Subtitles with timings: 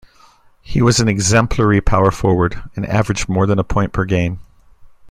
[0.63, 4.39] He was an exemplary power forward, and averaged more than a point per game.